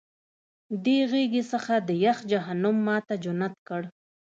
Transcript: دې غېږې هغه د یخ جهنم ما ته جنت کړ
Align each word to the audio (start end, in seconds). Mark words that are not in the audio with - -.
دې 0.85 0.99
غېږې 1.11 1.41
هغه 1.49 1.75
د 1.87 1.89
یخ 2.05 2.17
جهنم 2.31 2.77
ما 2.87 2.97
ته 3.07 3.13
جنت 3.23 3.53
کړ 3.67 3.81